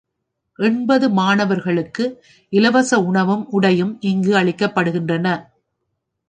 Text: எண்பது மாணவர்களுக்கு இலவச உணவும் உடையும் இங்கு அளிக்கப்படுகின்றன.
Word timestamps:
எண்பது 0.59 1.09
மாணவர்களுக்கு 1.09 2.05
இலவச 2.53 2.99
உணவும் 3.01 3.45
உடையும் 3.49 3.93
இங்கு 4.01 4.33
அளிக்கப்படுகின்றன. 4.35 5.27